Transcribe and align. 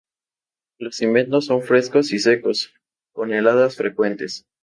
Los 0.79 0.99
inviernos 1.03 1.45
son 1.45 1.61
frescos 1.61 2.11
y 2.11 2.17
secos, 2.17 2.73
con 3.13 3.31
heladas 3.31 3.75
frecuentes. 3.75 4.45